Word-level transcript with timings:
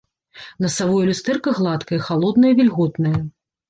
Насавое 0.65 1.03
люстэрка 1.11 1.55
гладкае, 1.61 2.03
халоднае, 2.09 2.51
вільготнае. 2.65 3.19